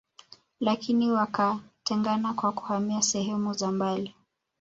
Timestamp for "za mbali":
3.53-4.15